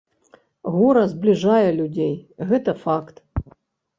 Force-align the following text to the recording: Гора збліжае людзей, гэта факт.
Гора 0.75 1.01
збліжае 1.11 1.69
людзей, 1.79 2.11
гэта 2.53 2.71
факт. 2.87 3.15